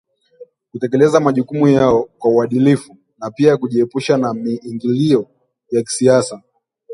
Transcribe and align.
kutekeleza 0.71 1.19
majukumu 1.19 1.67
yao 1.67 2.03
kwa 2.17 2.31
uadilifu 2.31 2.97
na 3.19 3.31
pia 3.31 3.57
kujiepusha 3.57 4.17
na 4.17 4.33
miingilio 4.33 5.27
ya 5.71 5.83
kisiasa 5.83 6.41